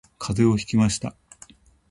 [0.17, 1.15] 風邪をひきました